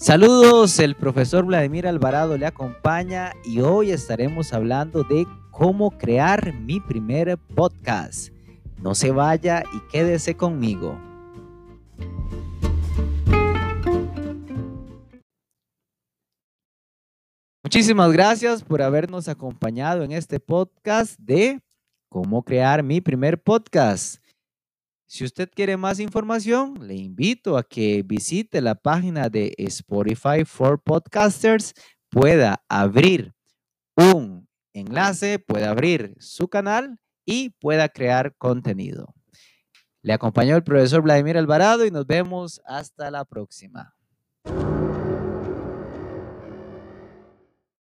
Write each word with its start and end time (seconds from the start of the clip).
Saludos, 0.00 0.78
el 0.78 0.96
profesor 0.96 1.44
Vladimir 1.44 1.86
Alvarado 1.86 2.38
le 2.38 2.46
acompaña 2.46 3.34
y 3.44 3.60
hoy 3.60 3.90
estaremos 3.90 4.54
hablando 4.54 5.02
de 5.02 5.26
cómo 5.50 5.90
crear 5.90 6.54
mi 6.54 6.80
primer 6.80 7.36
podcast. 7.54 8.32
No 8.78 8.94
se 8.94 9.10
vaya 9.10 9.62
y 9.74 9.92
quédese 9.92 10.34
conmigo. 10.34 10.98
Muchísimas 17.62 18.10
gracias 18.10 18.64
por 18.64 18.80
habernos 18.80 19.28
acompañado 19.28 20.02
en 20.02 20.12
este 20.12 20.40
podcast 20.40 21.20
de 21.20 21.60
cómo 22.08 22.42
crear 22.42 22.82
mi 22.82 23.02
primer 23.02 23.38
podcast. 23.38 24.16
Si 25.12 25.24
usted 25.24 25.50
quiere 25.52 25.76
más 25.76 25.98
información, 25.98 26.86
le 26.86 26.94
invito 26.94 27.58
a 27.58 27.64
que 27.64 28.04
visite 28.04 28.60
la 28.60 28.76
página 28.76 29.28
de 29.28 29.52
Spotify 29.58 30.44
for 30.44 30.80
Podcasters, 30.80 31.74
pueda 32.10 32.62
abrir 32.68 33.34
un 33.96 34.48
enlace, 34.72 35.40
pueda 35.40 35.70
abrir 35.70 36.14
su 36.20 36.46
canal 36.46 37.00
y 37.26 37.50
pueda 37.50 37.88
crear 37.88 38.36
contenido. 38.36 39.12
Le 40.00 40.12
acompañó 40.12 40.54
el 40.54 40.62
profesor 40.62 41.02
Vladimir 41.02 41.36
Alvarado 41.36 41.84
y 41.84 41.90
nos 41.90 42.06
vemos 42.06 42.60
hasta 42.64 43.10
la 43.10 43.24
próxima. 43.24 43.96